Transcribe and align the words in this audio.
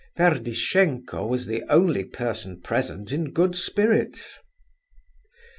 Ferdishenko 0.17 1.27
was 1.27 1.45
the 1.45 1.61
only 1.71 2.03
person 2.03 2.59
present 2.59 3.11
in 3.11 3.31
good 3.31 3.55
spirits. 3.55 4.39